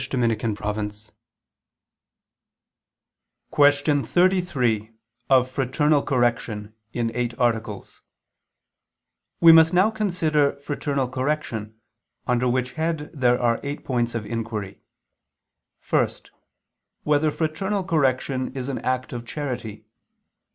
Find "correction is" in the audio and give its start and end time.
17.83-18.69